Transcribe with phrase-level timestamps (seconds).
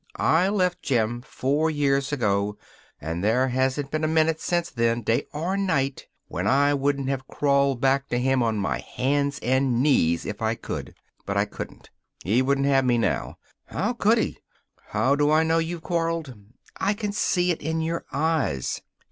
[0.15, 2.57] I left Jim four years ago,
[2.99, 7.27] and there hasn't been a minute since then, day or night, when I wouldn't have
[7.27, 10.95] crawled back to him on my hands and knees if I could.
[11.27, 11.91] But I couldn't.
[12.23, 13.37] He wouldn't have me now.
[13.67, 14.39] How could he?
[14.87, 16.33] How do I know you've quarreled?
[16.77, 18.81] I can see it in your eyes.